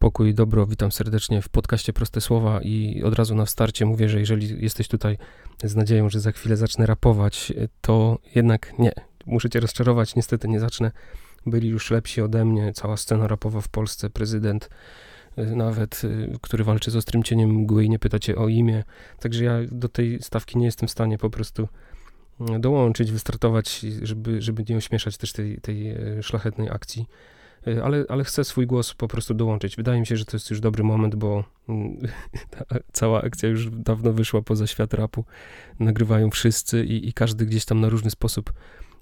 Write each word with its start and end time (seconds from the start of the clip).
Pokój 0.00 0.30
i 0.30 0.34
dobro, 0.34 0.66
witam 0.66 0.92
serdecznie 0.92 1.42
w 1.42 1.48
podcaście 1.48 1.92
Proste 1.92 2.20
Słowa 2.20 2.60
i 2.62 3.02
od 3.02 3.14
razu 3.14 3.34
na 3.34 3.46
starcie 3.46 3.86
mówię, 3.86 4.08
że 4.08 4.20
jeżeli 4.20 4.62
jesteś 4.62 4.88
tutaj 4.88 5.18
z 5.64 5.76
nadzieją, 5.76 6.10
że 6.10 6.20
za 6.20 6.32
chwilę 6.32 6.56
zacznę 6.56 6.86
rapować, 6.86 7.52
to 7.80 8.18
jednak 8.34 8.78
nie. 8.78 8.92
Muszę 9.26 9.50
cię 9.50 9.60
rozczarować, 9.60 10.16
niestety 10.16 10.48
nie 10.48 10.60
zacznę. 10.60 10.90
Byli 11.46 11.68
już 11.68 11.90
lepsi 11.90 12.20
ode 12.20 12.44
mnie, 12.44 12.72
cała 12.72 12.96
scena 12.96 13.28
rapowa 13.28 13.60
w 13.60 13.68
Polsce, 13.68 14.10
prezydent 14.10 14.70
y, 15.38 15.56
nawet, 15.56 16.04
y, 16.04 16.38
który 16.40 16.64
walczy 16.64 16.90
z 16.90 16.96
ostrym 16.96 17.22
cieniem 17.22 17.50
mgły 17.50 17.84
i 17.84 17.90
nie 17.90 17.98
pyta 17.98 18.18
cię 18.18 18.36
o 18.36 18.48
imię. 18.48 18.84
Także 19.18 19.44
ja 19.44 19.54
do 19.70 19.88
tej 19.88 20.22
stawki 20.22 20.58
nie 20.58 20.66
jestem 20.66 20.88
w 20.88 20.92
stanie 20.92 21.18
po 21.18 21.30
prostu 21.30 21.68
y, 22.56 22.58
dołączyć, 22.58 23.12
wystartować, 23.12 23.80
żeby, 24.02 24.42
żeby 24.42 24.64
nie 24.68 24.76
ośmieszać 24.76 25.16
też 25.16 25.32
tej, 25.32 25.60
tej 25.60 25.94
szlachetnej 26.22 26.68
akcji. 26.70 27.06
Y, 27.66 27.84
ale, 27.84 28.04
ale 28.08 28.24
chcę 28.24 28.44
swój 28.44 28.66
głos 28.66 28.94
po 28.94 29.08
prostu 29.08 29.34
dołączyć. 29.34 29.76
Wydaje 29.76 30.00
mi 30.00 30.06
się, 30.06 30.16
że 30.16 30.24
to 30.24 30.36
jest 30.36 30.50
już 30.50 30.60
dobry 30.60 30.84
moment, 30.84 31.14
bo 31.14 31.44
mm, 31.68 31.98
ta 32.50 32.64
cała 32.92 33.22
akcja 33.22 33.48
już 33.48 33.70
dawno 33.70 34.12
wyszła 34.12 34.42
poza 34.42 34.66
świat 34.66 34.94
rapu. 34.94 35.24
Nagrywają 35.80 36.30
wszyscy 36.30 36.84
i, 36.84 37.08
i 37.08 37.12
każdy 37.12 37.46
gdzieś 37.46 37.64
tam 37.64 37.80
na 37.80 37.88
różny 37.88 38.10
sposób 38.10 38.52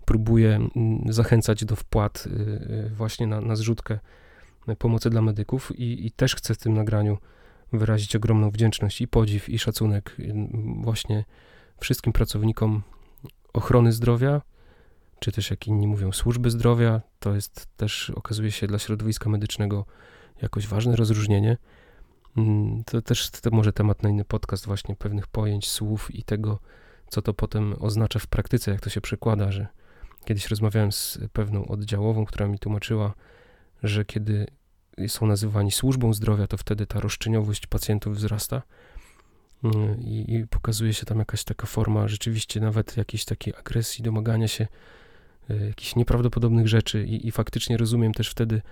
próbuje 0.05 0.55
mm, 0.55 1.13
zachęcać 1.13 1.65
do 1.65 1.77
wpłat 1.77 2.25
y, 2.27 2.31
y, 2.31 2.91
właśnie 2.95 3.27
na, 3.27 3.41
na 3.41 3.57
zrzutkę 3.57 3.99
pomocy 4.79 5.11
dla 5.11 5.23
medyków 5.23 5.73
i, 5.79 6.07
i 6.07 6.11
też 6.11 6.35
chcę 6.35 6.55
w 6.55 6.59
tym 6.59 6.75
nagraniu 6.75 7.19
wyrazić 7.73 8.17
ogromną 8.17 8.51
wdzięczność 8.51 9.01
i 9.01 9.09
podziw 9.09 9.49
i 9.49 9.59
szacunek 9.59 10.17
właśnie 10.83 11.25
wszystkim 11.81 12.13
pracownikom 12.13 12.83
ochrony 13.53 13.93
zdrowia, 13.93 14.43
czy 15.21 15.33
też 15.33 15.51
jak 15.51 15.67
inni 15.67 15.87
mówią, 15.87 16.13
służby 16.13 16.51
zdrowia, 16.51 17.01
to 17.19 17.35
jest 17.35 17.69
też, 17.77 18.11
okazuje 18.11 18.53
się, 18.53 18.67
dla 18.67 18.79
środowiska 18.79 19.31
medycznego 19.31 19.87
jakoś 20.43 20.67
ważne 20.67 20.97
rozróżnienie. 20.97 21.57
Mm, 22.37 22.85
to 22.85 23.03
też 23.03 23.31
to 23.31 23.51
może 23.51 23.73
temat 23.73 24.03
na 24.03 24.09
inny 24.09 24.25
podcast, 24.25 24.67
właśnie 24.67 24.97
pewnych 24.97 25.27
pojęć, 25.27 25.69
słów 25.69 26.15
i 26.15 26.25
tego, 26.25 26.59
co 27.09 27.23
to 27.23 27.35
potem 27.35 27.75
oznacza 27.81 28.19
w 28.19 28.27
praktyce, 28.27 28.71
jak 28.71 28.81
to 28.81 28.91
się 28.91 29.01
przekłada, 29.01 29.53
że 29.53 29.67
kiedyś 30.25 30.49
rozmawiałem 30.49 30.93
z 30.93 31.19
pewną 31.33 31.67
oddziałową, 31.67 32.25
która 32.25 32.47
mi 32.49 32.59
tłumaczyła, 32.59 33.15
że 33.83 34.05
kiedy 34.05 34.47
są 35.09 35.27
nazywani 35.27 35.73
służbą 35.73 36.15
zdrowia, 36.15 36.47
to 36.47 36.57
wtedy 36.57 36.87
ta 36.87 37.01
roszczeniowość 37.01 37.67
pacjentów 37.67 38.17
wzrasta 38.17 38.63
mm, 39.65 40.01
i, 40.01 40.35
i 40.35 40.47
pokazuje 40.47 40.95
się 40.95 41.07
tam 41.07 41.19
jakaś 41.19 41.45
taka 41.45 41.67
forma 41.67 42.09
rzeczywiście 42.09 42.61
nawet 42.61 42.97
jakiejś 42.97 43.25
takiej 43.25 43.55
agresji, 43.55 44.05
domagania 44.05 44.49
się 44.49 44.67
jakichś 45.55 45.97
nieprawdopodobnych 45.97 46.69
rzeczy 46.69 47.05
i, 47.05 47.27
i 47.29 47.31
faktycznie 47.31 47.77
rozumiem 47.77 48.15
też 48.15 48.31
wtedy 48.31 48.63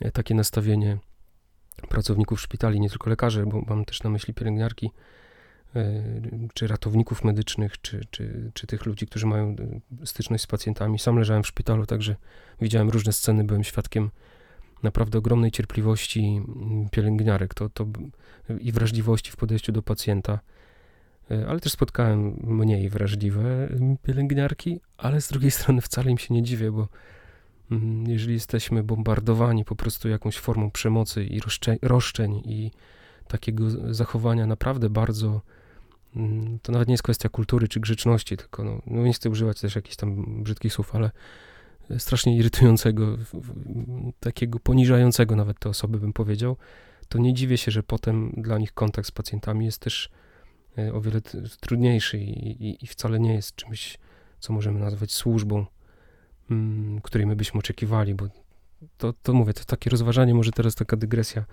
e, 0.00 0.12
takie 0.12 0.34
nastawienie 0.34 0.98
pracowników 1.88 2.40
szpitali, 2.40 2.80
nie 2.80 2.90
tylko 2.90 3.10
lekarzy, 3.10 3.46
bo 3.46 3.60
mam 3.60 3.84
też 3.84 4.02
na 4.02 4.10
myśli 4.10 4.34
pielęgniarki, 4.34 4.90
e, 5.76 6.02
czy 6.54 6.66
ratowników 6.66 7.24
medycznych, 7.24 7.80
czy, 7.80 8.00
czy, 8.10 8.50
czy 8.54 8.66
tych 8.66 8.86
ludzi, 8.86 9.06
którzy 9.06 9.26
mają 9.26 9.56
styczność 10.04 10.44
z 10.44 10.46
pacjentami. 10.46 10.98
Sam 10.98 11.18
leżałem 11.18 11.42
w 11.42 11.46
szpitalu, 11.46 11.86
także 11.86 12.16
widziałem 12.60 12.90
różne 12.90 13.12
sceny, 13.12 13.44
byłem 13.44 13.64
świadkiem 13.64 14.10
naprawdę 14.82 15.18
ogromnej 15.18 15.50
cierpliwości 15.50 16.42
pielęgniarek 16.90 17.54
to, 17.54 17.68
to, 17.68 17.86
i 18.60 18.72
wrażliwości 18.72 19.30
w 19.30 19.36
podejściu 19.36 19.72
do 19.72 19.82
pacjenta. 19.82 20.38
E, 21.30 21.48
ale 21.48 21.60
też 21.60 21.72
spotkałem 21.72 22.36
mniej 22.42 22.88
wrażliwe 22.88 23.68
pielęgniarki, 24.02 24.80
ale 24.96 25.20
z 25.20 25.28
drugiej 25.28 25.50
strony 25.50 25.80
wcale 25.80 26.10
im 26.10 26.18
się 26.18 26.34
nie 26.34 26.42
dziwię, 26.42 26.72
bo 26.72 26.88
mm, 27.70 28.06
jeżeli 28.06 28.34
jesteśmy 28.34 28.82
bombardowani 28.82 29.64
po 29.64 29.76
prostu 29.76 30.08
jakąś 30.08 30.38
formą 30.38 30.70
przemocy 30.70 31.24
i 31.24 31.40
roszczeń 31.82 32.42
i 32.44 32.70
takiego 33.28 33.94
zachowania 33.94 34.46
naprawdę 34.46 34.90
bardzo, 34.90 35.40
mm, 36.16 36.58
to 36.62 36.72
nawet 36.72 36.88
nie 36.88 36.92
jest 36.92 37.02
kwestia 37.02 37.28
kultury 37.28 37.68
czy 37.68 37.80
grzeczności, 37.80 38.36
tylko 38.36 38.64
no, 38.64 38.82
no 38.86 39.02
nie 39.02 39.12
chcę 39.12 39.30
używać 39.30 39.60
też 39.60 39.76
jakichś 39.76 39.96
tam 39.96 40.42
brzydkich 40.42 40.72
słów, 40.72 40.94
ale 40.94 41.10
strasznie 41.98 42.36
irytującego, 42.36 43.16
takiego 44.20 44.58
poniżającego 44.58 45.36
nawet 45.36 45.58
te 45.58 45.68
osoby 45.68 46.00
bym 46.00 46.12
powiedział, 46.12 46.56
to 47.08 47.18
nie 47.18 47.34
dziwię 47.34 47.56
się, 47.56 47.70
że 47.70 47.82
potem 47.82 48.32
dla 48.36 48.58
nich 48.58 48.72
kontakt 48.72 49.08
z 49.08 49.10
pacjentami 49.10 49.64
jest 49.64 49.78
też 49.78 50.10
E, 50.10 50.27
o 50.92 51.00
wiele 51.00 51.20
trudniejszy 51.60 52.18
i, 52.18 52.68
i, 52.68 52.84
i 52.84 52.86
wcale 52.86 53.20
nie 53.20 53.34
jest 53.34 53.54
czymś, 53.54 53.98
co 54.40 54.52
możemy 54.52 54.80
nazwać 54.80 55.12
służbą, 55.12 55.66
mm, 56.50 57.00
której 57.00 57.26
my 57.26 57.36
byśmy 57.36 57.58
oczekiwali, 57.58 58.14
bo 58.14 58.28
to, 58.98 59.12
to 59.12 59.32
mówię, 59.32 59.54
to 59.54 59.64
takie 59.64 59.90
rozważanie, 59.90 60.34
może 60.34 60.52
teraz 60.52 60.74
taka 60.74 60.96
dygresja 60.96 61.44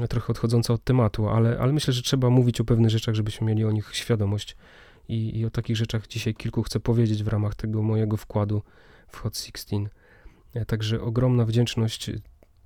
e, 0.00 0.08
trochę 0.08 0.28
odchodząca 0.28 0.74
od 0.74 0.84
tematu, 0.84 1.28
ale, 1.28 1.58
ale 1.58 1.72
myślę, 1.72 1.92
że 1.92 2.02
trzeba 2.02 2.30
mówić 2.30 2.60
o 2.60 2.64
pewnych 2.64 2.90
rzeczach, 2.90 3.14
żebyśmy 3.14 3.46
mieli 3.46 3.64
o 3.64 3.70
nich 3.70 3.90
świadomość 3.92 4.56
i, 5.08 5.38
i 5.38 5.44
o 5.44 5.50
takich 5.50 5.76
rzeczach 5.76 6.06
dzisiaj 6.06 6.34
kilku 6.34 6.62
chcę 6.62 6.80
powiedzieć 6.80 7.24
w 7.24 7.28
ramach 7.28 7.54
tego 7.54 7.82
mojego 7.82 8.16
wkładu 8.16 8.62
w 9.08 9.16
Hot 9.16 9.38
16. 9.38 9.76
E, 10.54 10.64
także 10.64 11.00
ogromna 11.00 11.44
wdzięczność 11.44 12.10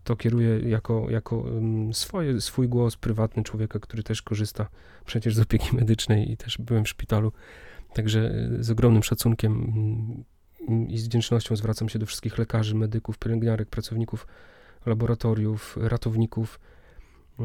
to 0.05 0.17
kieruję 0.17 0.59
jako, 0.59 1.11
jako 1.11 1.45
swoje, 1.93 2.41
swój 2.41 2.69
głos 2.69 2.97
prywatny 2.97 3.43
człowieka, 3.43 3.79
który 3.79 4.03
też 4.03 4.23
korzysta 4.23 4.69
przecież 5.05 5.35
z 5.35 5.41
opieki 5.41 5.77
medycznej 5.77 6.33
i 6.33 6.37
też 6.37 6.59
byłem 6.59 6.85
w 6.85 6.89
szpitalu. 6.89 7.33
Także 7.93 8.31
e, 8.59 8.63
z 8.63 8.71
ogromnym 8.71 9.03
szacunkiem 9.03 9.53
mm, 10.69 10.89
i 10.89 10.99
z 10.99 11.05
wdzięcznością 11.05 11.57
zwracam 11.57 11.89
się 11.89 11.99
do 11.99 12.07
wszystkich 12.07 12.39
lekarzy, 12.39 12.75
medyków, 12.75 13.19
pielęgniarek, 13.19 13.69
pracowników 13.69 14.27
laboratoriów, 14.87 15.77
ratowników. 15.81 16.61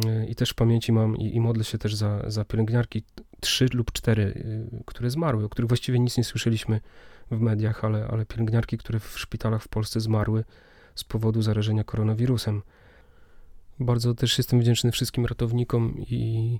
E, 0.05 0.25
I 0.25 0.35
też 0.35 0.49
w 0.49 0.55
pamięci 0.55 0.91
mam 0.91 1.17
i, 1.17 1.35
i 1.35 1.39
modlę 1.39 1.63
się 1.63 1.77
też 1.77 1.95
za, 1.95 2.29
za 2.29 2.45
pielęgniarki, 2.45 3.03
trzy 3.39 3.67
lub 3.73 3.91
cztery, 3.91 4.43
e, 4.73 4.83
które 4.85 5.09
zmarły, 5.09 5.45
o 5.45 5.49
których 5.49 5.69
właściwie 5.69 5.99
nic 5.99 6.17
nie 6.17 6.23
słyszeliśmy 6.23 6.81
w 7.31 7.39
mediach, 7.39 7.85
ale, 7.85 8.07
ale 8.07 8.25
pielęgniarki, 8.25 8.77
które 8.77 8.99
w 8.99 9.19
szpitalach 9.19 9.63
w 9.63 9.67
Polsce 9.67 9.99
zmarły 9.99 10.43
z 10.97 11.03
powodu 11.03 11.41
zarażenia 11.41 11.83
koronawirusem. 11.83 12.61
Bardzo 13.79 14.13
też 14.13 14.37
jestem 14.37 14.59
wdzięczny 14.59 14.91
wszystkim 14.91 15.25
ratownikom 15.25 15.95
i, 15.99 16.59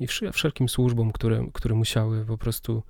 i 0.00 0.06
wszelkim 0.32 0.68
służbom, 0.68 1.12
które, 1.12 1.46
które 1.52 1.74
musiały 1.74 2.24
po 2.24 2.38
prostu 2.38 2.82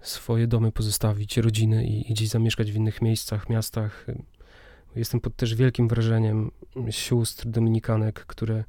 swoje 0.00 0.46
domy 0.46 0.72
pozostawić, 0.72 1.36
rodziny 1.36 1.86
i, 1.86 2.10
i 2.10 2.14
gdzieś 2.14 2.28
zamieszkać 2.28 2.72
w 2.72 2.76
innych 2.76 3.02
miejscach, 3.02 3.48
miastach. 3.48 4.06
Jestem 4.96 5.20
pod 5.20 5.36
też 5.36 5.54
wielkim 5.54 5.88
wrażeniem 5.88 6.50
sióstr 6.90 7.46
dominikanek, 7.48 8.26
które 8.26 8.64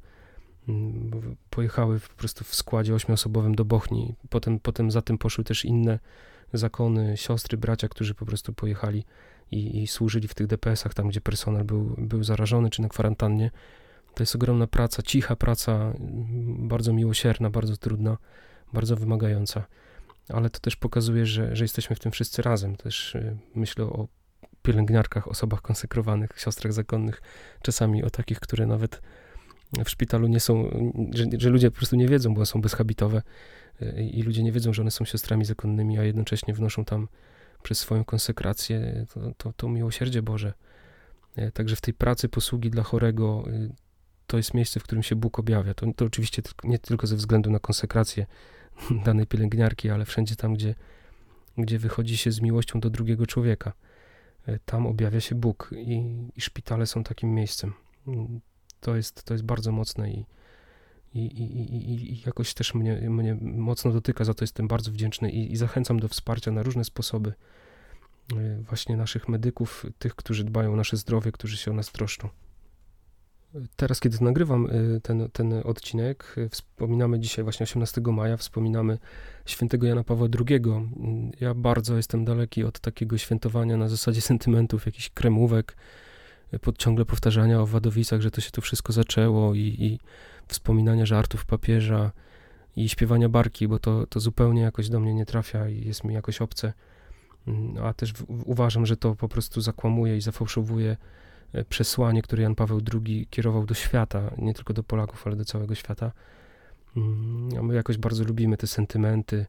mm, 0.68 1.36
pojechały 1.50 2.00
po 2.00 2.14
prostu 2.14 2.44
w 2.44 2.54
składzie 2.54 2.94
ośmioosobowym 2.94 3.54
do 3.54 3.64
Bochni. 3.64 4.14
Potem, 4.30 4.60
potem 4.60 4.90
za 4.90 5.02
tym 5.02 5.18
poszły 5.18 5.44
też 5.44 5.64
inne 5.64 5.98
zakony, 6.52 7.16
siostry, 7.16 7.58
bracia, 7.58 7.88
którzy 7.88 8.14
po 8.14 8.26
prostu 8.26 8.52
pojechali 8.52 9.04
i, 9.50 9.82
i 9.82 9.86
służyli 9.86 10.28
w 10.28 10.34
tych 10.34 10.46
DPS-ach, 10.46 10.94
tam 10.94 11.08
gdzie 11.08 11.20
personel 11.20 11.64
był, 11.64 11.94
był 11.98 12.24
zarażony 12.24 12.70
czy 12.70 12.82
na 12.82 12.88
kwarantannie. 12.88 13.50
To 14.14 14.22
jest 14.22 14.34
ogromna 14.34 14.66
praca, 14.66 15.02
cicha 15.02 15.36
praca, 15.36 15.92
bardzo 16.48 16.92
miłosierna, 16.92 17.50
bardzo 17.50 17.76
trudna, 17.76 18.18
bardzo 18.72 18.96
wymagająca. 18.96 19.64
Ale 20.28 20.50
to 20.50 20.60
też 20.60 20.76
pokazuje, 20.76 21.26
że, 21.26 21.56
że 21.56 21.64
jesteśmy 21.64 21.96
w 21.96 21.98
tym 21.98 22.12
wszyscy 22.12 22.42
razem. 22.42 22.76
Też 22.76 23.14
y, 23.14 23.36
myślę 23.54 23.84
o 23.84 24.08
pielęgniarkach, 24.62 25.28
osobach 25.28 25.62
konsekrowanych, 25.62 26.30
siostrach 26.36 26.72
zakonnych, 26.72 27.22
czasami 27.62 28.04
o 28.04 28.10
takich, 28.10 28.40
które 28.40 28.66
nawet 28.66 29.02
w 29.84 29.90
szpitalu 29.90 30.26
nie 30.26 30.40
są, 30.40 30.70
że, 31.14 31.24
że 31.38 31.50
ludzie 31.50 31.70
po 31.70 31.76
prostu 31.76 31.96
nie 31.96 32.08
wiedzą, 32.08 32.34
bo 32.34 32.46
są 32.46 32.60
bezhabitowe 32.60 33.22
y, 33.82 34.02
i 34.12 34.22
ludzie 34.22 34.42
nie 34.42 34.52
wiedzą, 34.52 34.72
że 34.72 34.82
one 34.82 34.90
są 34.90 35.04
siostrami 35.04 35.44
zakonnymi, 35.44 35.98
a 35.98 36.04
jednocześnie 36.04 36.54
wnoszą 36.54 36.84
tam 36.84 37.08
przez 37.62 37.78
swoją 37.78 38.04
konsekrację 38.04 39.06
to, 39.14 39.32
to, 39.36 39.52
to 39.52 39.68
miłosierdzie 39.68 40.22
Boże. 40.22 40.52
E, 41.36 41.50
także 41.50 41.76
w 41.76 41.80
tej 41.80 41.94
pracy 41.94 42.28
posługi 42.28 42.70
dla 42.70 42.82
chorego 42.82 43.44
y, 43.48 43.70
to 44.26 44.36
jest 44.36 44.54
miejsce, 44.54 44.80
w 44.80 44.82
którym 44.82 45.02
się 45.02 45.16
Bóg 45.16 45.38
objawia. 45.38 45.74
To, 45.74 45.86
to 45.96 46.04
oczywiście 46.04 46.42
nie 46.64 46.78
tylko 46.78 47.06
ze 47.06 47.16
względu 47.16 47.50
na 47.50 47.58
konsekrację 47.58 48.26
danej 49.04 49.26
pielęgniarki, 49.26 49.90
ale 49.90 50.04
wszędzie 50.04 50.36
tam, 50.36 50.54
gdzie, 50.54 50.74
gdzie 51.58 51.78
wychodzi 51.78 52.16
się 52.16 52.32
z 52.32 52.40
miłością 52.40 52.80
do 52.80 52.90
drugiego 52.90 53.26
człowieka. 53.26 53.72
E, 54.46 54.58
tam 54.58 54.86
objawia 54.86 55.20
się 55.20 55.34
Bóg 55.34 55.70
i, 55.76 56.28
i 56.36 56.40
szpitale 56.40 56.86
są 56.86 57.04
takim 57.04 57.34
miejscem. 57.34 57.72
Mm, 58.78 58.80
to 58.80 58.96
jest, 58.96 59.24
to 59.24 59.34
jest 59.34 59.44
bardzo 59.44 59.72
mocne 59.72 60.10
i, 60.10 60.24
i, 61.14 61.20
i, 61.20 61.74
i, 61.74 62.12
i 62.12 62.22
jakoś 62.26 62.54
też 62.54 62.74
mnie, 62.74 63.10
mnie 63.10 63.34
mocno 63.40 63.92
dotyka, 63.92 64.24
za 64.24 64.34
to 64.34 64.44
jestem 64.44 64.68
bardzo 64.68 64.90
wdzięczny 64.90 65.30
i, 65.30 65.52
i 65.52 65.56
zachęcam 65.56 66.00
do 66.00 66.08
wsparcia 66.08 66.50
na 66.50 66.62
różne 66.62 66.84
sposoby 66.84 67.32
e, 68.36 68.62
właśnie 68.62 68.96
naszych 68.96 69.28
medyków, 69.28 69.86
tych, 69.98 70.14
którzy 70.14 70.44
dbają 70.44 70.72
o 70.72 70.76
nasze 70.76 70.96
zdrowie, 70.96 71.32
którzy 71.32 71.56
się 71.56 71.70
o 71.70 71.74
nas 71.74 71.92
troszczą. 71.92 72.28
Teraz, 73.76 74.00
kiedy 74.00 74.24
nagrywam 74.24 74.66
e, 74.66 75.00
ten, 75.00 75.30
ten 75.32 75.52
odcinek, 75.64 76.34
e, 76.36 76.48
wspominamy 76.48 77.20
dzisiaj 77.20 77.42
właśnie 77.42 77.64
18 77.64 78.00
maja, 78.00 78.36
wspominamy 78.36 78.98
świętego 79.46 79.86
Jana 79.86 80.04
Pawła 80.04 80.28
II. 80.48 80.60
Ja 81.40 81.54
bardzo 81.54 81.96
jestem 81.96 82.24
daleki 82.24 82.64
od 82.64 82.80
takiego 82.80 83.18
świętowania 83.18 83.76
na 83.76 83.88
zasadzie 83.88 84.20
sentymentów, 84.32 84.86
jakichś 84.86 85.10
kremówek, 85.10 85.76
pod 86.60 86.78
ciągle 86.78 87.04
powtarzania 87.04 87.60
o 87.60 87.66
Wadowicach, 87.66 88.20
że 88.20 88.30
to 88.30 88.40
się 88.40 88.50
to 88.50 88.60
wszystko 88.60 88.92
zaczęło 88.92 89.54
i, 89.54 89.60
i 89.60 89.98
wspominania 90.46 91.06
żartów 91.06 91.46
papieża 91.46 92.12
i 92.76 92.88
śpiewania 92.88 93.28
barki, 93.28 93.68
bo 93.68 93.78
to, 93.78 94.06
to 94.06 94.20
zupełnie 94.20 94.62
jakoś 94.62 94.88
do 94.88 95.00
mnie 95.00 95.14
nie 95.14 95.26
trafia 95.26 95.68
i 95.68 95.86
jest 95.86 96.04
mi 96.04 96.14
jakoś 96.14 96.42
obce. 96.42 96.72
Mm, 97.48 97.84
a 97.84 97.94
też 97.94 98.12
w, 98.12 98.24
uważam, 98.28 98.86
że 98.86 98.96
to 98.96 99.14
po 99.14 99.28
prostu 99.28 99.60
zakłamuje 99.60 100.16
i 100.16 100.20
zafałszowuje 100.20 100.96
e, 101.52 101.64
przesłanie, 101.64 102.22
które 102.22 102.42
Jan 102.42 102.54
Paweł 102.54 102.80
II 102.94 103.26
kierował 103.30 103.66
do 103.66 103.74
świata, 103.74 104.30
nie 104.38 104.54
tylko 104.54 104.74
do 104.74 104.82
Polaków, 104.82 105.26
ale 105.26 105.36
do 105.36 105.44
całego 105.44 105.74
świata. 105.74 106.12
Mm, 106.96 107.48
a 107.58 107.62
my 107.62 107.74
jakoś 107.74 107.98
bardzo 107.98 108.24
lubimy 108.24 108.56
te 108.56 108.66
sentymenty, 108.66 109.46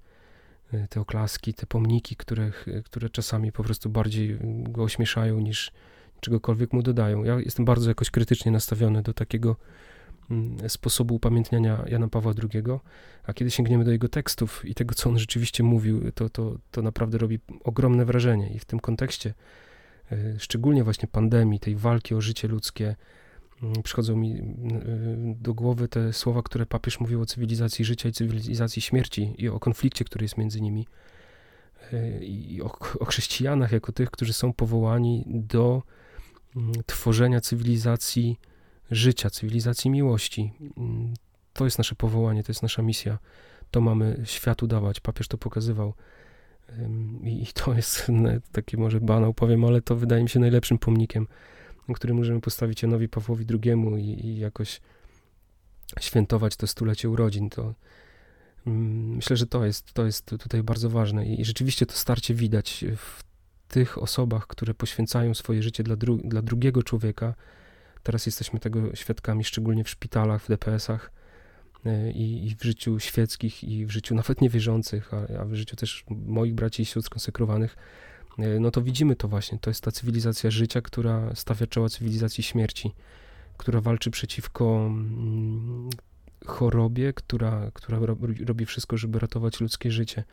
e, 0.74 0.88
te 0.88 1.02
oklaski, 1.02 1.54
te 1.54 1.66
pomniki, 1.66 2.16
które, 2.16 2.52
które 2.86 3.10
czasami 3.10 3.52
po 3.52 3.64
prostu 3.64 3.90
bardziej 3.90 4.40
go 4.64 4.84
ośmieszają 4.84 5.40
niż 5.40 5.72
czegokolwiek 6.20 6.74
mu 6.74 6.84
dodają. 6.84 7.24
Ja 7.24 7.40
jestem 7.40 7.66
bardzo 7.66 7.90
jakoś 7.90 8.12
krytycznie 8.12 8.52
nastawiony 8.52 9.02
do 9.02 9.14
takiego 9.14 9.56
mm, 10.32 10.70
sposobu 10.70 11.16
upamiętniania 11.16 11.84
Jana 11.88 12.08
Pawła 12.08 12.34
II, 12.54 12.64
a 13.24 13.34
kiedy 13.34 13.52
sięgniemy 13.52 13.84
do 13.84 13.92
jego 13.92 14.10
tekstów 14.10 14.66
i 14.66 14.76
tego, 14.76 14.96
co 14.96 15.10
on 15.10 15.20
rzeczywiście 15.20 15.64
mówił, 15.64 16.12
to, 16.12 16.30
to, 16.30 16.58
to 16.72 16.82
naprawdę 16.82 17.18
robi 17.18 17.40
ogromne 17.64 18.06
wrażenie 18.06 18.50
i 18.50 18.60
w 18.60 18.66
tym 18.66 18.80
kontekście, 18.80 19.34
e, 20.12 20.40
szczególnie 20.40 20.84
właśnie 20.84 21.08
pandemii, 21.08 21.60
tej 21.60 21.76
walki 21.76 22.16
o 22.16 22.22
życie 22.22 22.48
ludzkie, 22.48 22.96
mm, 23.64 23.84
przychodzą 23.84 24.16
mi 24.16 24.32
e, 24.34 24.44
do 25.36 25.54
głowy 25.54 25.88
te 25.88 26.14
słowa, 26.14 26.42
które 26.44 26.66
papież 26.66 27.00
mówił 27.00 27.22
o 27.22 27.26
cywilizacji 27.26 27.86
życia 27.86 28.10
i 28.10 28.12
cywilizacji 28.12 28.82
śmierci 28.82 29.36
i 29.38 29.50
o 29.50 29.60
konflikcie, 29.60 30.06
który 30.06 30.26
jest 30.26 30.38
między 30.38 30.62
nimi 30.62 30.88
e, 31.94 32.24
i 32.24 32.62
o, 32.62 32.72
o 33.00 33.06
chrześcijanach 33.06 33.72
jako 33.72 33.92
tych, 33.92 34.12
którzy 34.12 34.34
są 34.34 34.54
powołani 34.54 35.24
do 35.28 35.64
mm, 35.72 35.84
tworzenia 36.86 37.42
cywilizacji 37.42 38.40
życia, 38.92 39.30
cywilizacji 39.30 39.92
miłości. 39.92 40.52
Mm, 40.78 41.14
to 41.54 41.66
jest 41.66 41.78
nasze 41.78 41.96
powołanie, 41.96 42.44
to 42.44 42.52
jest 42.52 42.64
nasza 42.64 42.82
misja. 42.82 43.20
To 43.72 43.82
mamy 43.82 44.22
światu 44.26 44.68
dawać. 44.68 45.00
Papież 45.00 45.28
to 45.28 45.38
pokazywał. 45.38 45.94
I 47.24 47.48
to 47.54 47.74
jest 47.74 48.08
taki 48.52 48.78
może 48.78 49.02
banał, 49.02 49.34
powiem, 49.34 49.66
ale 49.66 49.82
to 49.82 49.96
wydaje 49.96 50.24
mi 50.24 50.30
się 50.30 50.40
najlepszym 50.40 50.78
pomnikiem, 50.78 51.28
który 51.96 52.14
możemy 52.14 52.42
postawić 52.42 52.82
Janowi 52.82 53.10
Pawłowi 53.10 53.46
II 53.64 53.74
i, 53.98 54.26
i 54.26 54.40
jakoś 54.40 54.82
świętować 56.00 56.56
to 56.56 56.68
stulecie 56.68 57.10
urodzin. 57.10 57.50
To 57.50 57.74
myślę, 58.66 59.38
że 59.38 59.48
to 59.48 59.66
jest, 59.66 59.94
to 59.94 60.06
jest 60.06 60.26
tutaj 60.26 60.64
bardzo 60.64 60.90
ważne 60.90 61.26
i 61.26 61.46
rzeczywiście 61.46 61.86
to 61.86 61.94
starcie 61.94 62.34
widać 62.34 62.86
w 62.98 63.29
tych 63.70 63.98
osobach, 63.98 64.48
które 64.48 64.74
poświęcają 64.74 65.34
swoje 65.34 65.64
życie 65.64 65.84
dla, 65.84 65.96
dru 65.96 66.18
dla 66.18 66.42
drugiego 66.42 66.84
człowieka. 66.84 67.34
Teraz 68.04 68.26
jesteśmy 68.26 68.60
tego 68.60 68.96
świadkami, 68.96 69.44
szczególnie 69.44 69.84
w 69.84 69.90
szpitalach, 69.90 70.44
w 70.44 70.48
DPS-ach 70.48 71.12
E, 71.86 72.12
i, 72.12 72.48
i 72.48 72.56
w 72.56 72.64
życiu 72.64 73.00
świeckich, 73.00 73.64
i 73.64 73.86
w 73.86 73.92
życiu 73.92 74.16
nawet 74.16 74.42
niewierzących, 74.42 75.14
a, 75.14 75.42
a 75.42 75.46
w 75.46 75.54
życiu 75.54 75.76
też 75.76 76.06
moich 76.10 76.56
braci 76.56 76.84
i 76.84 76.86
sióstr 76.86 77.06
skonsekrowanych, 77.06 77.76
e, 78.40 78.60
no 78.60 78.72
to 78.72 78.82
widzimy 78.82 79.16
to 79.16 79.28
właśnie. 79.28 79.60
To 79.60 79.70
jest 79.70 79.84
ta 79.84 79.92
cywilizacja 79.92 80.52
życia, 80.52 80.82
która 80.82 81.36
stawia 81.36 81.68
czoła 81.68 81.90
cywilizacji 81.90 82.44
śmierci, 82.44 82.92
która 83.58 83.82
walczy 83.82 84.12
przeciwko 84.12 84.86
mm, 84.88 85.90
chorobie, 86.46 87.14
która, 87.14 87.72
która 87.74 88.00
robi 88.46 88.66
wszystko, 88.66 88.98
żeby 88.98 89.20
ratować 89.20 89.62
ludzkie 89.62 89.92
życie. 89.92 90.24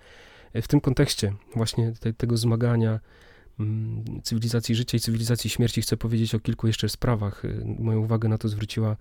E, 0.53 0.63
w 0.63 0.69
tym 0.69 0.81
kontekście 0.81 1.33
właśnie 1.57 1.93
te, 1.93 2.13
tego 2.13 2.37
zmagania 2.37 3.01
cywilizacji 4.23 4.75
życia 4.75 4.97
i 4.97 5.01
cywilizacji 5.01 5.51
śmierci 5.51 5.83
chcę 5.83 5.97
powiedzieć 5.97 6.35
o 6.35 6.41
kilku 6.41 6.67
jeszcze 6.67 6.89
sprawach. 6.89 7.43
Moją 7.79 8.01
uwagę 8.01 8.29
na 8.29 8.39
to 8.39 8.49
zwróciła 8.49 8.97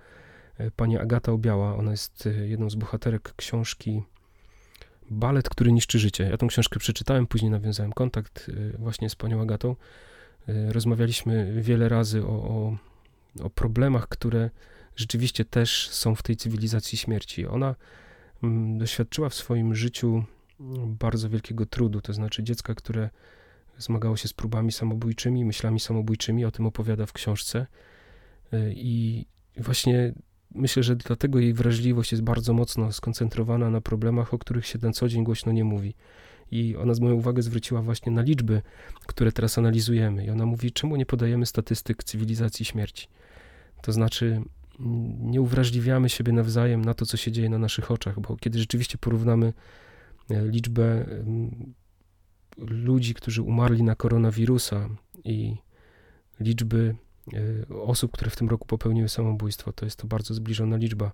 E, 0.57 0.72
pani 0.72 0.98
Agata 0.98 1.31
Obiała. 1.31 1.75
Ona 1.75 1.92
jest 1.92 2.28
e, 2.28 2.48
jedną 2.48 2.69
z 2.69 2.75
bohaterek 2.75 3.34
książki 3.36 4.04
Balet, 5.10 5.50
który 5.50 5.72
niszczy 5.72 6.00
życie. 6.00 6.24
Ja 6.24 6.38
tą 6.38 6.48
książkę 6.48 6.80
przeczytałem, 6.80 7.28
później 7.28 7.52
nawiązałem 7.52 7.94
kontakt 7.94 8.52
właśnie 8.80 9.10
z 9.10 9.16
panią 9.16 9.42
Agatą. 9.42 9.75
Rozmawialiśmy 10.48 11.62
wiele 11.62 11.90
razy 11.90 12.24
o, 12.24 12.28
o, 12.30 12.78
o 13.44 13.50
problemach, 13.50 14.07
które 14.07 14.50
rzeczywiście 14.96 15.46
też 15.46 15.90
są 15.90 16.16
w 16.16 16.24
tej 16.24 16.36
cywilizacji 16.36 16.98
śmierci. 16.98 17.48
Ona 17.48 17.75
mm, 18.44 18.78
doświadczyła 18.78 19.30
w 19.30 19.34
swoim 19.34 19.75
życiu 19.75 20.24
bardzo 20.88 21.30
wielkiego 21.30 21.66
trudu, 21.66 22.02
to 22.02 22.13
znaczy 22.13 22.44
dziecka, 22.44 22.75
które 22.75 23.10
zmagało 23.77 24.18
się 24.18 24.27
z 24.27 24.33
próbami 24.33 24.72
samobójczymi, 24.72 25.45
myślami 25.45 25.80
samobójczymi, 25.80 26.45
o 26.45 26.51
tym 26.51 26.66
opowiada 26.66 27.06
w 27.06 27.13
książce. 27.13 27.68
I 28.69 29.25
właśnie 29.57 30.13
Myślę, 30.56 30.83
że 30.83 30.95
dlatego 30.95 31.39
jej 31.39 31.54
wrażliwość 31.54 32.12
jest 32.12 32.24
bardzo 32.24 32.54
mocno 32.54 32.92
skoncentrowana 32.92 33.69
na 33.69 33.81
problemach, 33.81 34.33
o 34.33 34.38
których 34.38 34.66
się 34.68 34.80
na 34.81 34.92
co 34.92 35.07
dzień 35.07 35.24
głośno 35.24 35.51
nie 35.51 35.63
mówi. 35.63 35.94
I 36.51 36.75
ona 36.75 36.94
z 36.94 37.00
moją 37.00 37.16
uwagę 37.16 37.42
zwróciła 37.42 37.81
właśnie 37.81 38.12
na 38.12 38.22
liczby, 38.22 38.62
które 39.06 39.31
teraz 39.31 39.57
analizujemy. 39.57 40.25
I 40.25 40.30
ona 40.30 40.45
mówi, 40.45 40.71
czemu 40.71 40.95
nie 40.95 41.06
podajemy 41.06 41.45
statystyk 41.45 42.04
cywilizacji 42.04 42.66
śmierci? 42.66 43.07
To 43.81 43.92
znaczy, 43.92 44.42
nie 45.19 45.42
uwrażliwiamy 45.42 46.10
siebie 46.10 46.33
nawzajem 46.33 46.86
na 46.86 46.94
to, 46.94 47.06
co 47.06 47.18
się 47.18 47.31
dzieje 47.31 47.50
na 47.50 47.57
naszych 47.57 47.92
oczach, 47.92 48.19
bo 48.19 48.38
kiedy 48.38 48.60
rzeczywiście 48.60 48.98
porównamy 48.98 49.54
e, 50.30 50.48
liczbę 50.48 51.06
ludzi, 52.57 53.13
którzy 53.13 53.42
umarli 53.42 53.84
na 53.84 53.96
koronawirusa 53.96 54.90
i 55.24 55.56
liczby 56.40 56.96
E, 57.34 57.75
osób, 57.75 58.12
które 58.12 58.31
w 58.31 58.36
tym 58.36 58.50
roku 58.50 58.68
popełniły 58.68 59.10
samobójstwo. 59.10 59.74
To 59.74 59.86
jest 59.86 60.00
to 60.00 60.07
bardzo 60.07 60.34
zbliżona 60.34 60.75
liczba. 60.75 61.12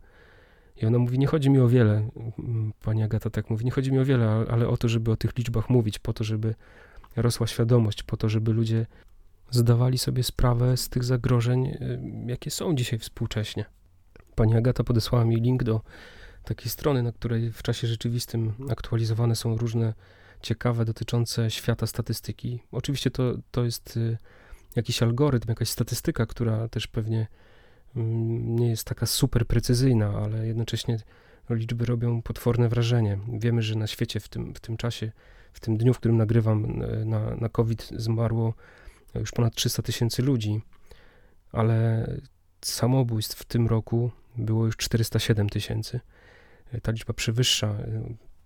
I 0.78 0.86
ona 0.86 0.98
mówi, 0.98 1.20
nie 1.20 1.28
chodzi 1.28 1.50
mi 1.50 1.60
o 1.60 1.68
wiele, 1.68 2.10
pani 2.84 3.04
Agata 3.04 3.30
tak 3.30 3.50
mówi, 3.50 3.66
nie 3.66 3.72
chodzi 3.72 3.92
mi 3.92 4.00
o 4.00 4.06
wiele, 4.06 4.46
ale 4.50 4.68
o 4.68 4.78
to, 4.78 4.90
żeby 4.90 5.12
o 5.12 5.16
tych 5.16 5.38
liczbach 5.38 5.70
mówić, 5.70 6.00
po 6.00 6.14
to, 6.14 6.24
żeby 6.24 6.56
rosła 7.16 7.48
świadomość, 7.48 8.04
po 8.04 8.18
to, 8.18 8.30
żeby 8.30 8.54
ludzie 8.54 8.86
zdawali 9.52 9.98
sobie 9.98 10.24
sprawę 10.24 10.78
z 10.78 10.90
tych 10.90 11.04
zagrożeń, 11.04 11.68
e, 11.68 11.78
jakie 12.28 12.52
są 12.52 12.76
dzisiaj 12.76 13.00
współcześnie. 13.00 13.66
Pani 14.36 14.56
Agata 14.56 14.84
podesłała 14.84 15.26
mi 15.26 15.36
link 15.36 15.64
do 15.64 15.82
takiej 16.44 16.70
strony, 16.70 17.04
na 17.04 17.12
której 17.12 17.52
w 17.52 17.64
czasie 17.64 17.88
rzeczywistym 17.88 18.54
aktualizowane 18.70 19.36
są 19.36 19.58
różne 19.58 19.94
ciekawe 20.42 20.86
dotyczące 20.86 21.52
świata 21.52 21.88
statystyki. 21.88 22.60
Oczywiście 22.72 23.12
to, 23.12 23.34
to 23.52 23.64
jest 23.64 23.98
e, 23.98 24.18
jakiś 24.76 25.04
algorytm, 25.04 25.50
jakaś 25.50 25.70
statystyka, 25.70 26.26
która 26.26 26.68
też 26.68 26.88
pewnie 26.88 27.28
mm, 27.96 28.56
nie 28.56 28.70
jest 28.70 28.84
taka 28.88 29.06
super 29.06 29.48
precyzyjna, 29.48 30.10
ale 30.10 30.48
jednocześnie 30.48 31.00
liczby 31.50 31.86
robią 31.86 32.21
potworne 32.21 32.69
wrażenie. 32.69 33.19
Wiemy, 33.40 33.62
że 33.62 33.76
na 33.76 33.88
świecie 33.88 34.19
w 34.19 34.30
tym, 34.30 34.54
w 34.54 34.60
tym 34.60 34.78
czasie, 34.78 35.12
w 35.54 35.60
tym 35.60 35.78
dniu, 35.78 35.94
w 35.94 35.98
którym 35.98 36.18
nagrywam, 36.18 36.83
na, 37.06 37.36
na 37.36 37.50
COVID 37.50 37.90
zmarło 37.95 38.54
już 39.16 39.31
ponad 39.31 39.56
300 39.56 39.81
tysięcy 39.81 40.21
ludzi, 40.21 40.62
ale 41.52 42.07
samobójstw 42.62 43.40
w 43.40 43.45
tym 43.45 43.68
roku 43.68 44.12
było 44.38 44.66
już 44.66 44.78
407 44.78 45.50
tysięcy. 45.50 46.00
Ta 46.81 46.92
liczba 46.92 47.14
przewyższa 47.14 47.78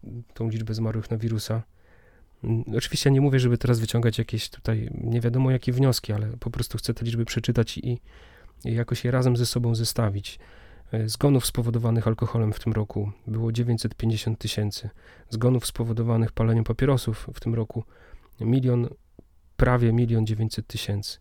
y, 0.03 0.23
tą 0.33 0.49
liczbę 0.49 0.73
zmarłych 0.73 1.11
na 1.11 1.17
wirusa. 1.17 1.63
Mm, 2.45 2.63
oczywiście 2.77 3.11
nie 3.11 3.21
mówię, 3.21 3.39
żeby 3.39 3.57
teraz 3.57 3.79
wyciągać 3.79 4.17
jakieś 4.17 4.49
tutaj 4.49 4.89
nie 4.93 5.21
wiadomo 5.21 5.51
jakie 5.51 5.71
wnioski, 5.71 6.13
ale 6.13 6.27
po 6.39 6.51
prostu 6.51 6.77
chcę 6.77 6.93
te 6.93 7.05
liczby 7.05 7.25
przeczytać 7.25 7.77
i, 7.77 7.99
i 8.65 8.73
jakoś 8.73 9.05
je 9.05 9.11
razem 9.11 9.37
ze 9.37 9.45
sobą 9.45 9.75
zestawić. 9.75 10.39
E, 10.91 11.09
zgonów 11.09 11.45
spowodowanych 11.45 12.07
alkoholem 12.07 12.53
w 12.53 12.59
tym 12.59 12.73
roku 12.73 13.11
było 13.27 13.51
950 13.51 14.39
tysięcy. 14.39 14.89
Zgonów 15.29 15.65
spowodowanych 15.65 16.31
paleniem 16.31 16.63
papierosów 16.63 17.27
w 17.33 17.39
tym 17.39 17.55
roku 17.55 17.83
milion, 18.39 18.87
prawie 19.57 19.93
milion 19.93 20.25
900 20.25 20.67
tysięcy. 20.67 21.17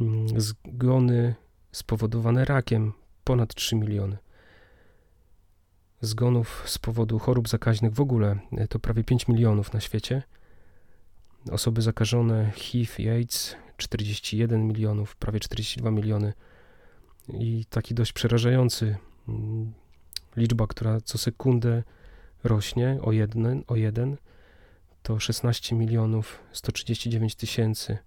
Mm, 0.00 0.26
zgony 0.40 1.34
spowodowane 1.72 2.44
rakiem 2.44 2.92
ponad 3.24 3.54
3 3.54 3.76
miliony 3.76 4.18
zgonów 6.00 6.62
z 6.66 6.78
powodu 6.78 7.18
chorób 7.18 7.48
zakaźnych 7.48 7.92
w 7.92 8.00
ogóle 8.00 8.38
e, 8.52 8.68
to 8.68 8.78
prawie 8.78 9.04
5 9.04 9.28
milionów 9.28 9.72
na 9.72 9.80
świecie. 9.80 10.22
Osoby 11.50 11.82
zakażone 11.82 12.50
HIV 12.54 13.02
i 13.02 13.08
AIDS 13.08 13.56
41 13.76 14.66
milionów, 14.66 15.16
prawie 15.16 15.40
42 15.40 15.90
miliony. 15.90 16.32
I 17.28 17.64
taki 17.70 17.94
dość 17.94 18.12
przerażający 18.12 18.96
mm, 19.28 19.72
liczba, 20.36 20.66
która 20.66 21.00
co 21.00 21.18
sekundę 21.18 21.82
rośnie 22.44 22.98
o 23.02 23.12
jeden, 23.12 23.64
o 23.66 23.76
jeden 23.76 24.16
to 25.02 25.20
16 25.20 25.76
milionów 25.76 26.40
139 26.52 27.34
tysięcy 27.34 27.98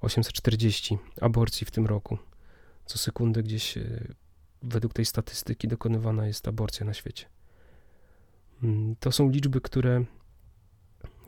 840 0.00 0.98
aborcji 1.20 1.66
w 1.66 1.70
tym 1.70 1.86
roku. 1.86 2.18
Co 2.86 2.98
sekundę 2.98 3.42
gdzieś 3.42 3.76
e, 3.76 4.14
według 4.64 4.92
tej 4.92 5.04
statystyki 5.04 5.68
dokonywana 5.68 6.26
jest 6.26 6.48
aborcja 6.48 6.86
na 6.86 6.94
świecie. 6.94 7.26
Mm, 8.62 8.96
to 9.00 9.12
są 9.12 9.30
liczby, 9.30 9.60
które 9.60 10.04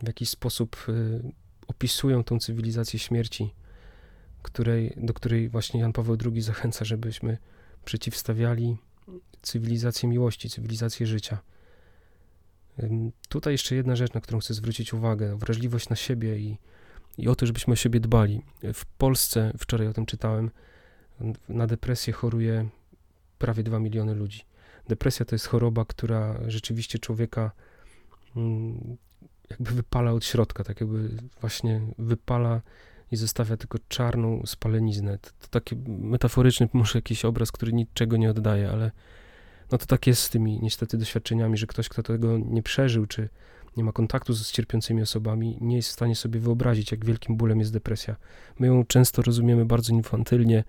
w 0.03 0.07
jakiś 0.07 0.29
sposób 0.29 0.87
y, 0.89 1.33
opisują 1.67 2.25
tą 2.25 2.39
cywilizację 2.39 2.99
śmierci, 2.99 3.55
której, 4.43 4.95
do 4.97 5.15
której 5.15 5.49
właśnie 5.49 5.81
Jan 5.81 5.93
Paweł 5.93 6.17
II 6.25 6.43
zachęca, 6.43 6.85
żebyśmy 6.85 7.39
przeciwstawiali 7.85 8.77
cywilizację 9.43 10.09
miłości, 10.09 10.51
cywilizację 10.51 11.07
życia. 11.07 11.39
Tutaj 13.29 13.55
jeszcze 13.55 13.75
jedna 13.75 13.97
rzecz, 13.97 14.15
na 14.15 14.21
którą 14.21 14.39
chcę 14.39 14.55
zwrócić 14.55 14.95
uwagę: 14.95 15.37
wrażliwość 15.39 15.89
na 15.89 15.97
siebie 15.97 16.39
i, 16.39 16.59
i 17.19 17.29
o 17.29 17.37
to, 17.37 17.47
żebyśmy 17.47 17.73
o 17.73 17.77
siebie 17.77 18.01
dbali. 18.01 18.43
W 18.75 18.87
Polsce, 18.87 19.53
wczoraj 19.59 19.87
o 19.87 19.93
tym 19.93 20.07
czytałem, 20.07 20.51
na 21.49 21.67
depresję 21.67 22.13
choruje 22.13 22.69
prawie 23.39 23.63
2 23.63 23.79
miliony 23.79 24.15
ludzi. 24.15 24.43
Depresja 24.89 25.27
to 25.27 25.35
jest 25.35 25.47
choroba, 25.47 25.85
która 25.85 26.41
rzeczywiście 26.47 26.99
człowieka 26.99 27.51
mm, 28.37 28.97
jakby 29.51 29.71
wypala 29.71 30.13
od 30.13 30.25
środka, 30.25 30.65
tak 30.65 30.81
jakby 30.81 31.09
właśnie 31.41 31.81
wypala 31.99 32.61
i 33.13 33.17
zostawia 33.17 33.57
tylko 33.57 33.79
czarną 33.89 34.43
spaleniznę. 34.47 35.19
To, 35.19 35.31
to 35.41 35.49
taki 35.51 35.77
metaforyczny 35.87 36.69
może 36.73 36.99
jakiś 36.99 37.25
obraz, 37.25 37.53
który 37.53 37.73
niczego 37.73 38.17
nie 38.17 38.31
oddaje, 38.31 38.71
ale 38.71 38.91
no 39.73 39.79
to 39.79 39.87
tak 39.87 40.07
jest 40.07 40.23
z 40.23 40.31
tymi 40.31 40.61
niestety 40.63 40.99
doświadczeniami, 40.99 41.57
że 41.57 41.67
ktoś, 41.67 41.89
kto 41.89 42.03
tego 42.03 42.39
nie 42.39 42.63
przeżył, 42.63 43.07
czy 43.07 43.29
nie 43.77 43.85
ma 43.85 43.93
kontaktu 43.93 44.33
z 44.33 44.53
cierpiącymi 44.53 45.03
osobami, 45.03 45.59
nie 45.61 45.77
jest 45.77 45.89
w 45.89 45.93
stanie 45.93 46.17
sobie 46.17 46.41
wyobrazić, 46.41 46.91
jak 46.91 47.05
wielkim 47.05 47.37
bólem 47.37 47.59
jest 47.59 47.73
depresja. 47.73 48.17
My 48.59 48.67
ją 48.67 48.85
często 48.85 49.23
rozumiemy 49.23 49.65
bardzo 49.65 49.93
infantylnie 49.93 50.65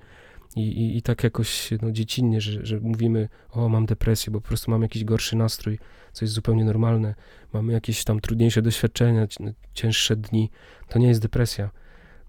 i, 0.55 0.61
i, 0.61 0.97
i 0.97 1.01
tak 1.01 1.23
jakoś 1.23 1.69
no, 1.81 1.91
dziecinnie, 1.91 2.41
że, 2.41 2.65
że 2.65 2.79
mówimy, 2.79 3.29
o 3.49 3.69
mam 3.69 3.85
depresję, 3.85 4.31
bo 4.31 4.41
po 4.41 4.47
prostu 4.47 4.71
mam 4.71 4.81
jakiś 4.81 5.03
gorszy 5.03 5.35
nastrój, 5.35 5.79
co 6.13 6.25
jest 6.25 6.33
zupełnie 6.33 6.65
normalne, 6.65 7.15
mamy 7.53 7.73
jakieś 7.73 8.03
tam 8.03 8.19
trudniejsze 8.19 8.61
doświadczenia, 8.61 9.27
cięższe 9.73 10.15
dni. 10.15 10.49
To 10.89 10.99
nie 10.99 11.07
jest 11.07 11.21
depresja, 11.21 11.69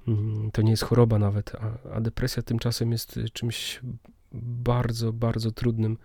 mm, 0.09 0.51
to 0.51 0.63
nie 0.63 0.71
jest 0.71 0.85
choroba 0.85 1.19
nawet, 1.19 1.53
a, 1.55 1.91
a 1.91 2.01
depresja 2.01 2.43
tymczasem 2.43 2.93
jest 2.93 3.21
czymś 3.33 3.81
bardzo, 4.33 5.13
bardzo 5.13 5.51
trudnym 5.51 5.99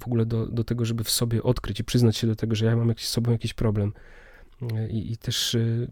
w 0.00 0.06
ogóle 0.06 0.26
do, 0.26 0.46
do 0.46 0.64
tego, 0.64 0.84
żeby 0.84 1.04
w 1.04 1.10
sobie 1.10 1.42
odkryć 1.42 1.80
i 1.80 1.84
przyznać 1.84 2.16
się 2.16 2.26
do 2.26 2.36
tego, 2.36 2.54
że 2.54 2.66
ja 2.66 2.76
mam 2.76 2.88
jakiś, 2.88 3.08
z 3.08 3.10
sobą 3.10 3.32
jakiś 3.32 3.54
problem. 3.54 3.92
I, 4.90 5.12
i 5.12 5.16
też 5.16 5.54
y, 5.54 5.90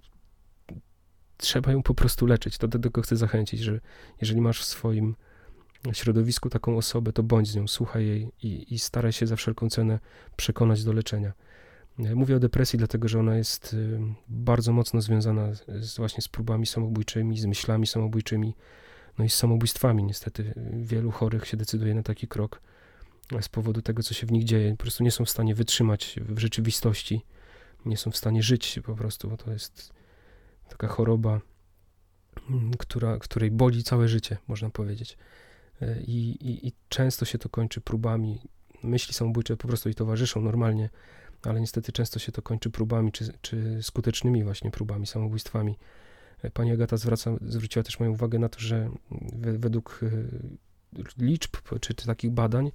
trzeba 1.36 1.72
ją 1.72 1.82
po 1.82 1.94
prostu 1.94 2.26
leczyć. 2.26 2.58
To 2.58 2.68
do 2.68 2.78
tego 2.78 3.02
chcę 3.02 3.16
zachęcić, 3.16 3.60
że 3.60 3.80
jeżeli 4.20 4.40
masz 4.40 4.60
w 4.60 4.64
swoim 4.64 5.14
środowisku 5.92 6.50
taką 6.50 6.76
osobę, 6.76 7.12
to 7.12 7.22
bądź 7.22 7.48
z 7.48 7.56
nią, 7.56 7.68
słuchaj 7.68 8.06
jej 8.06 8.28
i, 8.42 8.74
i 8.74 8.78
staraj 8.78 9.12
się 9.12 9.26
za 9.26 9.36
wszelką 9.36 9.70
cenę 9.70 9.98
przekonać 10.36 10.84
do 10.84 10.92
leczenia. 10.92 11.32
Mówię 11.98 12.36
o 12.36 12.38
depresji, 12.38 12.78
dlatego 12.78 13.08
że 13.08 13.20
ona 13.20 13.36
jest 13.36 13.74
y, 13.74 14.00
bardzo 14.28 14.72
mocno 14.72 15.00
związana 15.00 15.48
z, 15.68 15.96
właśnie 15.96 16.22
z 16.22 16.28
próbami 16.28 16.66
samobójczymi, 16.66 17.38
z 17.38 17.46
myślami 17.46 17.86
samobójczymi, 17.86 18.54
no 19.18 19.24
i 19.24 19.28
z 19.28 19.34
samobójstwami. 19.34 20.04
Niestety 20.04 20.54
wielu 20.72 21.10
chorych 21.10 21.46
się 21.46 21.56
decyduje 21.56 21.94
na 21.94 22.02
taki 22.02 22.28
krok 22.28 22.60
z 23.40 23.48
powodu 23.48 23.82
tego, 23.82 24.02
co 24.02 24.14
się 24.14 24.26
w 24.26 24.32
nich 24.32 24.44
dzieje. 24.44 24.70
Po 24.70 24.76
prostu 24.76 25.04
nie 25.04 25.10
są 25.10 25.24
w 25.24 25.30
stanie 25.30 25.54
wytrzymać 25.54 26.20
w 26.28 26.38
rzeczywistości, 26.38 27.24
nie 27.86 27.96
są 27.96 28.10
w 28.10 28.16
stanie 28.16 28.42
żyć 28.42 28.80
po 28.84 28.94
prostu, 28.94 29.28
bo 29.30 29.36
to 29.36 29.52
jest 29.52 29.95
taka 30.68 30.88
choroba, 30.88 31.40
mm, 32.50 32.70
która, 32.78 33.18
której 33.18 33.50
boli 33.50 33.82
całe 33.84 34.08
życie, 34.08 34.36
można 34.48 34.70
powiedzieć. 34.70 35.18
E, 35.82 36.00
I, 36.00 36.30
i, 36.30 36.66
I 36.66 36.72
często 36.88 37.24
się 37.24 37.38
to 37.38 37.48
kończy 37.48 37.80
próbami. 37.80 38.40
Myśli 38.82 39.14
samobójcze 39.14 39.56
po 39.56 39.68
prostu 39.68 39.88
jej 39.88 39.94
towarzyszą 39.94 40.40
normalnie, 40.40 40.90
ale 41.42 41.60
niestety 41.60 41.92
często 41.92 42.18
się 42.18 42.32
to 42.32 42.42
kończy 42.42 42.70
próbami, 42.70 43.12
czy, 43.12 43.32
czy 43.40 43.78
skutecznymi 43.82 44.44
właśnie 44.44 44.70
próbami, 44.70 45.06
samobójstwami. 45.06 45.78
E, 46.42 46.50
pani 46.50 46.72
Agata 46.72 46.96
zwraca, 46.96 47.36
zwróciła 47.40 47.82
też 47.82 48.00
moją 48.00 48.12
uwagę 48.12 48.38
na 48.38 48.48
to, 48.48 48.60
że 48.60 48.90
według 49.58 50.00
e, 50.02 50.08
liczb 51.18 51.56
czy, 51.80 51.94
czy 51.94 52.06
takich 52.06 52.30
badań 52.30 52.70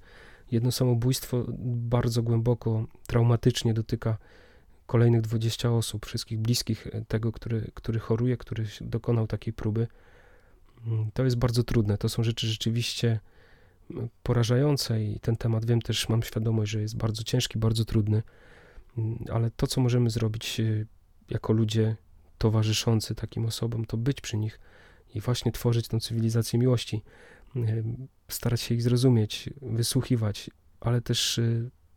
jedno 0.50 0.72
samobójstwo 0.72 1.44
bardzo 1.64 2.22
głęboko, 2.22 2.86
traumatycznie 3.06 3.74
dotyka 3.74 4.18
kolejnych 4.92 5.20
20 5.20 5.70
osób, 5.70 6.06
wszystkich 6.06 6.38
bliskich 6.38 6.88
tego, 7.08 7.32
który, 7.32 7.70
który 7.74 7.98
choruje, 7.98 8.36
który 8.36 8.64
dokonał 8.80 9.26
takiej 9.26 9.52
próby. 9.52 9.86
Mm, 10.86 11.10
to 11.14 11.24
jest 11.24 11.36
bardzo 11.36 11.62
trudne. 11.62 11.98
To 11.98 12.08
są 12.08 12.22
rzeczy 12.22 12.46
rzeczywiście 12.46 13.20
porażające 14.22 15.04
i 15.04 15.20
ten 15.20 15.36
temat 15.36 15.64
wiem 15.64 15.82
też, 15.82 16.08
mam 16.08 16.22
świadomość, 16.22 16.72
że 16.72 16.80
jest 16.80 16.96
bardzo 16.96 17.22
ciężki, 17.22 17.58
bardzo 17.58 17.84
trudny, 17.84 18.22
mm, 18.98 19.24
ale 19.32 19.50
to, 19.50 19.66
co 19.66 19.80
możemy 19.80 20.10
zrobić 20.10 20.60
e, 20.60 20.84
jako 21.30 21.52
ludzie 21.52 21.96
towarzyszący 22.38 23.14
takim 23.14 23.46
osobom, 23.46 23.84
to 23.84 23.96
być 23.96 24.20
przy 24.20 24.36
nich 24.36 24.60
i 25.14 25.20
właśnie 25.20 25.52
tworzyć 25.52 25.88
tę 25.88 26.00
cywilizację 26.00 26.58
miłości 26.58 27.02
starać 28.28 28.60
się 28.60 28.74
ich 28.74 28.82
zrozumieć, 28.82 29.50
wysłuchiwać, 29.62 30.50
ale 30.80 31.00
też 31.00 31.40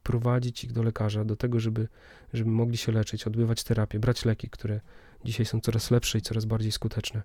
prowadzić 0.05 0.63
ich 0.63 0.71
do 0.71 0.83
lekarza, 0.83 1.25
do 1.25 1.35
tego, 1.35 1.59
żeby, 1.59 1.87
żeby 2.33 2.51
mogli 2.51 2.77
się 2.77 2.91
leczyć, 2.91 3.27
odbywać 3.27 3.63
terapię, 3.63 3.99
brać 3.99 4.25
leki, 4.25 4.49
które 4.49 4.79
dzisiaj 5.25 5.45
są 5.45 5.61
coraz 5.61 5.91
lepsze 5.91 6.17
i 6.17 6.21
coraz 6.21 6.45
bardziej 6.45 6.71
skuteczne. 6.71 7.21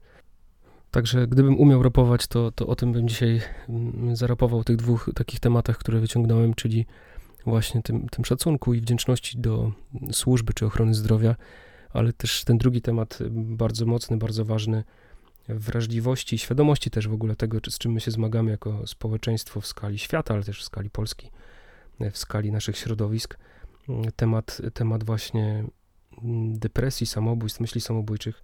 Także 0.91 1.27
gdybym 1.27 1.59
umiał 1.59 1.83
rapować, 1.83 2.27
to, 2.27 2.53
to 2.53 2.67
o 2.67 2.77
tym 2.77 2.93
bym 2.93 3.09
dzisiaj 3.09 3.41
mm, 3.69 4.17
zarapował, 4.17 4.65
tych 4.65 4.77
dwóch 4.77 5.11
takich 5.15 5.41
tematach, 5.41 5.79
które 5.79 6.01
wyciągnąłem, 6.01 6.55
czyli 6.55 6.87
właśnie 7.47 7.83
tym, 7.83 8.09
tym 8.09 8.25
szacunku 8.25 8.75
i 8.75 8.81
wdzięczności 8.81 9.39
do 9.39 9.73
służby 10.13 10.55
czy 10.55 10.67
ochrony 10.67 10.95
zdrowia, 10.95 11.37
ale 11.91 12.13
też 12.13 12.45
ten 12.45 12.59
drugi 12.59 12.83
temat 12.83 13.19
bardzo 13.31 13.87
mocny, 13.87 14.17
bardzo 14.17 14.45
ważny, 14.45 14.85
wrażliwości, 15.49 16.39
świadomości 16.39 16.91
też 16.91 17.09
w 17.09 17.13
ogóle 17.13 17.37
tego, 17.37 17.59
z 17.69 17.79
czym 17.79 17.93
my 17.93 18.01
się 18.01 18.11
zmagamy 18.11 18.51
jako 18.51 18.87
społeczeństwo 18.87 19.61
w 19.61 19.67
skali 19.67 19.99
świata, 19.99 20.35
ale 20.35 20.43
też 20.43 20.61
w 20.61 20.65
skali 20.65 20.91
Polski, 20.91 21.31
w 22.13 22.19
skali 22.19 22.53
naszych 22.53 22.77
środowisk. 22.77 23.39
Temat, 24.17 24.61
temat 24.75 25.05
właśnie 25.05 25.65
depresji, 26.53 27.07
samobójstw, 27.07 27.61
myśli 27.61 27.81
samobójczych, 27.81 28.43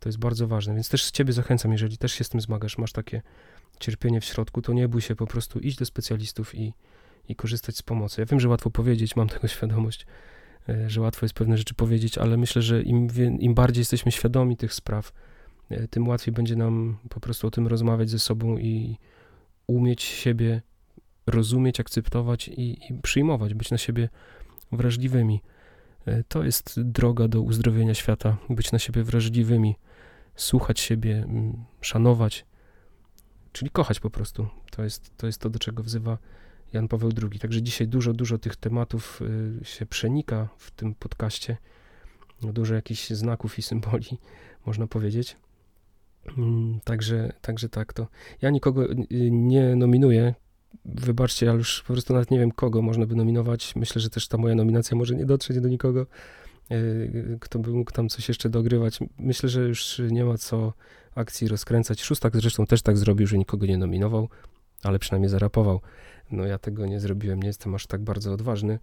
to 0.00 0.08
jest 0.08 0.18
bardzo 0.18 0.48
ważne. 0.48 0.74
Więc 0.74 0.88
też 0.88 1.04
z 1.04 1.10
ciebie 1.10 1.32
zachęcam, 1.32 1.72
jeżeli 1.72 1.98
też 1.98 2.12
się 2.12 2.24
z 2.24 2.28
tym 2.28 2.40
zmagasz, 2.40 2.78
masz 2.78 2.92
takie 2.92 3.22
cierpienie 3.80 4.20
w 4.20 4.24
środku, 4.24 4.62
to 4.62 4.72
nie 4.72 4.88
bój 4.88 5.00
się, 5.00 5.16
po 5.16 5.26
prostu 5.26 5.58
iść 5.58 5.78
do 5.78 5.86
specjalistów 5.86 6.54
i, 6.54 6.74
i 7.28 7.36
korzystać 7.36 7.76
z 7.76 7.82
pomocy. 7.82 8.20
Ja 8.20 8.26
wiem, 8.26 8.40
że 8.40 8.48
łatwo 8.48 8.70
powiedzieć, 8.70 9.16
mam 9.16 9.28
tego 9.28 9.48
świadomość, 9.54 10.06
e, 10.68 10.90
że 10.90 11.00
łatwo 11.00 11.26
jest 11.26 11.34
pewne 11.34 11.58
rzeczy 11.58 11.74
powiedzieć, 11.74 12.18
ale 12.18 12.36
myślę, 12.36 12.62
że 12.62 12.82
im, 12.82 13.08
im 13.38 13.54
bardziej 13.54 13.80
jesteśmy 13.80 14.12
świadomi 14.12 14.56
tych 14.56 14.74
spraw, 14.74 15.12
E, 15.72 15.88
tym 15.88 16.08
łatwiej 16.08 16.34
będzie 16.34 16.56
nam 16.56 16.96
po 17.08 17.20
prostu 17.20 17.46
o 17.46 17.50
tym 17.50 17.66
rozmawiać 17.66 18.10
ze 18.10 18.18
sobą 18.18 18.58
i 18.58 18.98
umieć 19.66 20.02
siebie 20.02 20.62
rozumieć, 21.26 21.80
akceptować 21.80 22.48
i, 22.48 22.78
i 22.90 22.94
przyjmować, 23.02 23.54
być 23.54 23.70
na 23.70 23.78
siebie 23.78 24.08
wrażliwymi. 24.72 25.40
E, 26.06 26.24
to 26.24 26.44
jest 26.44 26.80
droga 26.82 27.28
do 27.28 27.40
uzdrowienia 27.40 27.94
świata, 27.94 28.36
być 28.50 28.72
na 28.72 28.78
siebie 28.78 29.02
wrażliwymi, 29.02 29.76
słuchać 30.36 30.80
siebie, 30.80 31.26
szanować, 31.80 32.46
czyli 33.52 33.70
kochać 33.70 34.00
po 34.00 34.10
prostu. 34.10 34.46
To 34.70 34.84
jest, 34.84 35.16
to 35.16 35.26
jest 35.26 35.40
to, 35.40 35.50
do 35.50 35.58
czego 35.58 35.82
wzywa 35.82 36.18
Jan 36.72 36.88
Paweł 36.88 37.10
II. 37.22 37.38
Także 37.40 37.62
dzisiaj 37.62 37.88
dużo, 37.88 38.12
dużo 38.12 38.38
tych 38.38 38.56
tematów 38.56 39.20
e, 39.60 39.64
się 39.64 39.86
przenika 39.86 40.48
w 40.56 40.70
tym 40.70 40.94
podcaście. 40.94 41.56
Dużo 42.42 42.74
jakichś 42.74 43.10
znaków 43.10 43.58
i 43.58 43.62
symboli, 43.62 44.18
można 44.66 44.86
powiedzieć. 44.86 45.36
Mm, 46.38 46.80
także, 46.84 47.32
także 47.40 47.68
tak 47.68 47.92
to. 47.92 48.06
Ja 48.42 48.50
nikogo 48.50 48.86
nie 49.30 49.76
nominuję. 49.76 50.34
Wybaczcie, 50.84 51.50
ale 51.50 51.58
już 51.58 51.82
po 51.86 51.92
prostu 51.92 52.12
nawet 52.12 52.30
nie 52.30 52.38
wiem, 52.38 52.52
kogo 52.52 52.82
można 52.82 53.06
by 53.06 53.14
nominować. 53.14 53.76
Myślę, 53.76 54.00
że 54.00 54.10
też 54.10 54.28
ta 54.28 54.38
moja 54.38 54.54
nominacja 54.54 54.96
może 54.96 55.14
nie 55.14 55.26
dotrzeć 55.26 55.60
do 55.60 55.68
nikogo, 55.68 56.06
y, 56.72 57.38
kto 57.40 57.58
by 57.58 57.70
mógł 57.70 57.92
tam 57.92 58.08
coś 58.08 58.28
jeszcze 58.28 58.50
dogrywać. 58.50 58.98
Myślę, 59.18 59.48
że 59.48 59.60
już 59.60 60.02
nie 60.10 60.24
ma 60.24 60.38
co 60.38 60.72
akcji 61.14 61.48
rozkręcać. 61.48 62.02
Szóstak 62.02 62.36
zresztą 62.36 62.66
też 62.66 62.82
tak 62.82 62.96
zrobił, 62.96 63.26
że 63.26 63.38
nikogo 63.38 63.66
nie 63.66 63.78
nominował, 63.78 64.28
ale 64.82 64.98
przynajmniej 64.98 65.30
zarapował. 65.30 65.80
No 66.30 66.44
ja 66.44 66.58
tego 66.58 66.86
nie 66.86 67.00
zrobiłem, 67.00 67.42
nie 67.42 67.46
jestem 67.46 67.74
aż 67.74 67.86
tak 67.86 68.00
bardzo 68.00 68.32
odważny 68.32 68.78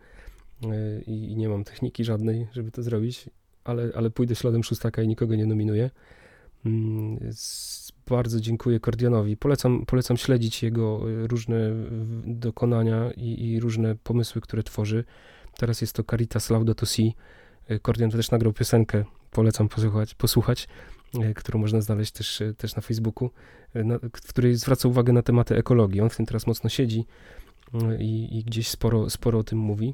i, 1.07 1.31
i 1.31 1.35
nie 1.35 1.49
mam 1.49 1.63
techniki 1.63 2.03
żadnej, 2.03 2.47
żeby 2.53 2.71
to 2.71 2.83
zrobić, 2.83 3.29
ale, 3.63 3.89
ale 3.95 4.09
pójdę 4.09 4.35
śladem 4.35 4.63
szóstaka 4.63 5.01
i 5.01 5.07
nikogo 5.07 5.35
nie 5.35 5.45
nominuję. 5.45 5.89
Mm, 6.65 7.19
bardzo 8.09 8.39
dziękuję 8.39 8.79
Kordianowi. 8.79 9.37
Polecam, 9.37 9.85
polecam 9.85 10.17
śledzić 10.17 10.63
jego 10.63 11.09
y, 11.09 11.27
różne 11.27 11.59
dokonania 12.25 13.11
i, 13.11 13.45
i, 13.45 13.59
różne 13.59 13.95
pomysły, 13.95 14.41
które 14.41 14.63
tworzy. 14.63 15.03
Teraz 15.57 15.81
jest 15.81 15.93
to 15.93 16.03
Caritas 16.03 16.49
Laudato 16.49 16.85
Si. 16.85 17.15
Kordian 17.81 18.11
też 18.11 18.31
nagrał 18.31 18.53
piosenkę, 18.53 19.03
polecam 19.31 19.69
posłuchać, 19.69 20.15
posłuchać 20.15 20.67
y, 21.15 21.33
którą 21.33 21.59
można 21.59 21.81
znaleźć 21.81 22.11
też, 22.11 22.41
y, 22.41 22.53
też 22.53 22.75
na 22.75 22.81
Facebooku, 22.81 23.29
na, 23.75 23.99
w 23.99 24.27
której 24.29 24.55
zwraca 24.55 24.87
uwagę 24.87 25.13
na 25.13 25.21
tematy 25.21 25.55
ekologii. 25.55 26.01
On 26.01 26.09
w 26.09 26.17
tym 26.17 26.25
teraz 26.25 26.47
mocno 26.47 26.69
siedzi 26.69 27.05
i, 27.99 28.37
i 28.37 28.43
gdzieś 28.43 28.67
sporo, 28.67 29.09
sporo 29.09 29.39
o 29.39 29.43
tym 29.43 29.59
mówi. 29.59 29.93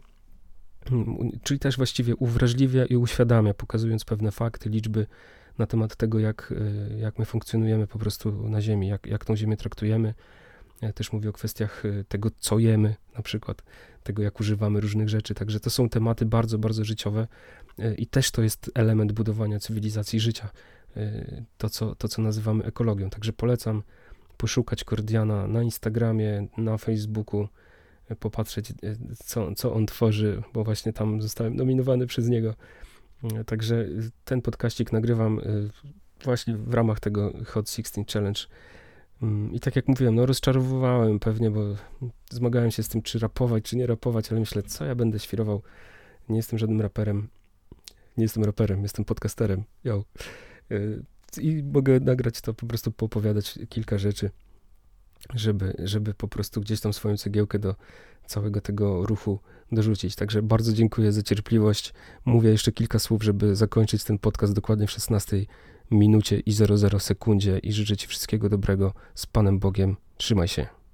Mm, 0.91 1.39
czyli 1.43 1.59
też 1.59 1.77
właściwie 1.77 2.15
uwrażliwia 2.15 2.85
i 2.85 2.95
uświadamia, 2.95 3.53
pokazując 3.53 4.05
pewne 4.05 4.31
fakty, 4.31 4.69
liczby, 4.69 5.07
na 5.57 5.65
temat 5.65 5.95
tego, 5.95 6.19
jak, 6.19 6.51
y, 6.51 6.97
jak 6.99 7.19
my 7.19 7.25
funkcjonujemy 7.25 7.87
po 7.87 7.99
prostu 7.99 8.49
na 8.49 8.61
Ziemi, 8.61 8.87
jak, 8.87 9.07
jak 9.07 9.25
tą 9.25 9.35
Ziemię 9.35 9.57
traktujemy. 9.57 10.13
Ja 10.81 10.93
też 10.93 11.13
mówię 11.13 11.29
o 11.29 11.33
kwestiach 11.33 11.85
y, 11.85 12.05
tego, 12.07 12.29
co 12.39 12.59
jemy, 12.59 12.95
na 13.17 13.21
przykład, 13.21 13.63
tego, 14.03 14.23
jak 14.23 14.39
używamy 14.39 14.81
różnych 14.81 15.09
rzeczy. 15.09 15.33
Także 15.33 15.59
to 15.59 15.69
są 15.69 15.89
tematy 15.89 16.25
bardzo, 16.25 16.57
bardzo 16.57 16.83
życiowe 16.83 17.27
y, 17.79 17.95
i 17.95 18.07
też 18.07 18.31
to 18.31 18.41
jest 18.41 18.71
element 18.75 19.11
budowania 19.11 19.59
cywilizacji 19.59 20.19
życia. 20.19 20.49
To, 21.57 21.69
co, 21.69 21.95
to, 21.95 22.07
co 22.07 22.21
nazywamy 22.21 22.63
ekologią. 22.63 23.09
Także 23.09 23.33
polecam 23.33 23.83
poszukać 24.37 24.83
Kordiana 24.83 25.47
na 25.47 25.63
Instagramie, 25.63 26.47
na 26.57 26.77
Facebooku, 26.77 27.47
popatrzeć, 28.19 28.73
co, 29.25 29.55
co 29.55 29.73
on 29.73 29.85
tworzy, 29.85 30.43
bo 30.53 30.63
właśnie 30.63 30.93
tam 30.93 31.21
zostałem 31.21 31.55
nominowany 31.55 32.07
przez 32.07 32.29
niego 32.29 32.55
Także 33.45 33.87
ten 34.25 34.41
podkaścik 34.41 34.91
nagrywam 34.91 35.39
y, 35.39 35.69
właśnie 36.23 36.57
w 36.57 36.73
ramach 36.73 36.99
tego 36.99 37.33
Hot 37.45 37.69
16 37.69 38.05
Challenge. 38.13 38.41
Mm, 39.21 39.53
I 39.53 39.59
tak 39.59 39.75
jak 39.75 39.87
mówiłem, 39.87 40.15
no 40.15 40.25
rozczarowywałem 40.25 41.19
pewnie, 41.19 41.51
bo 41.51 41.61
zmagałem 42.31 42.71
się 42.71 42.83
z 42.83 42.87
tym, 42.87 43.01
czy 43.01 43.19
rapować, 43.19 43.63
czy 43.63 43.77
nie 43.77 43.87
rapować, 43.87 44.31
ale 44.31 44.39
myślę, 44.39 44.63
co 44.63 44.85
ja 44.85 44.95
będę 44.95 45.19
świrował. 45.19 45.61
Nie 46.29 46.37
jestem 46.37 46.59
żadnym 46.59 46.81
raperem. 46.81 47.27
Nie 48.17 48.23
jestem 48.23 48.43
raperem, 48.43 48.83
jestem 48.83 49.05
podcasterem. 49.05 49.63
Yo. 49.83 50.03
Y, 50.71 51.03
I 51.41 51.63
mogę 51.63 51.99
nagrać 51.99 52.41
to, 52.41 52.53
po 52.53 52.65
prostu 52.65 52.91
poopowiadać 52.91 53.59
kilka 53.69 53.97
rzeczy, 53.97 54.29
żeby, 55.33 55.73
żeby 55.83 56.13
po 56.13 56.27
prostu 56.27 56.61
gdzieś 56.61 56.81
tam 56.81 56.93
swoją 56.93 57.17
cegiełkę 57.17 57.59
do 57.59 57.75
całego 58.25 58.61
tego 58.61 59.05
ruchu 59.05 59.39
dorzucić. 59.71 60.15
Także 60.15 60.41
bardzo 60.41 60.73
dziękuję 60.73 61.11
za 61.11 61.23
cierpliwość. 61.23 61.93
Mówię 62.25 62.49
jeszcze 62.49 62.71
kilka 62.71 62.99
słów, 62.99 63.23
żeby 63.23 63.55
zakończyć 63.55 64.03
ten 64.03 64.19
podcast 64.19 64.53
dokładnie 64.53 64.87
w 64.87 64.91
16 64.91 65.45
minucie 65.91 66.39
i 66.39 66.51
00 66.51 66.99
sekundzie 66.99 67.57
i 67.57 67.73
życzę 67.73 67.97
Ci 67.97 68.07
wszystkiego 68.07 68.49
dobrego 68.49 68.93
z 69.15 69.25
Panem 69.25 69.59
Bogiem. 69.59 69.95
Trzymaj 70.17 70.47
się. 70.47 70.84